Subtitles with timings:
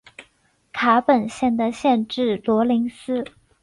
[0.73, 3.23] 卡本县的县治罗林斯。